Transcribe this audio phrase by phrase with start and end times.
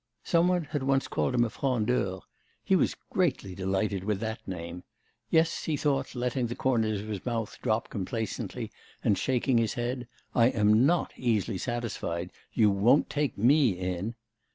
[0.23, 2.21] Some one had once called him a frondeur;
[2.63, 4.83] he was greatly delighted with that name.
[5.29, 8.71] 'Yes,' he thought, letting the corners of his mouth drop complacently
[9.03, 14.15] and shaking his head, 'I am not easily satisfied; you won't take me in.